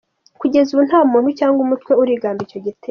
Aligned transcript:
Kugeza 0.39 0.69
ubu 0.71 0.83
nta 0.89 0.99
muntu 1.11 1.29
cyangwa 1.39 1.59
umutwe 1.65 1.91
urigamba 2.01 2.41
icyo 2.47 2.59
gitero. 2.65 2.79